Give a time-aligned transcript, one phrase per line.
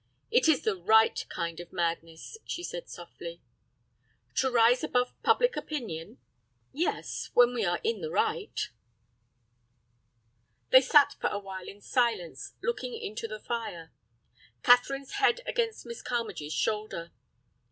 [0.31, 3.39] "It is the right kind of madness," she said, softly.
[4.37, 6.17] "To rise above public opinion?"
[6.73, 8.67] "Yes, when we are in the right."
[10.71, 13.91] They sat for a while in silence, looking into the fire,
[14.63, 17.11] Catherine's head against Miss Carmagee's shoulder.